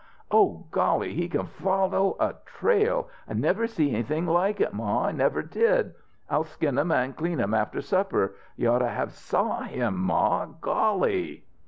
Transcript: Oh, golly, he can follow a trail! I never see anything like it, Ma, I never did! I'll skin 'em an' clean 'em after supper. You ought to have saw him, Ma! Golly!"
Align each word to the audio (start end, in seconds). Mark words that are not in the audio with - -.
Oh, 0.31 0.65
golly, 0.71 1.13
he 1.13 1.29
can 1.29 1.45
follow 1.45 2.17
a 2.19 2.33
trail! 2.43 3.07
I 3.29 3.35
never 3.35 3.67
see 3.67 3.91
anything 3.93 4.25
like 4.25 4.59
it, 4.59 4.73
Ma, 4.73 5.05
I 5.05 5.11
never 5.11 5.43
did! 5.43 5.93
I'll 6.27 6.43
skin 6.45 6.79
'em 6.79 6.91
an' 6.91 7.13
clean 7.13 7.39
'em 7.39 7.53
after 7.53 7.81
supper. 7.81 8.33
You 8.55 8.71
ought 8.71 8.79
to 8.79 8.87
have 8.89 9.11
saw 9.13 9.61
him, 9.61 9.97
Ma! 9.99 10.45
Golly!" 10.59 11.43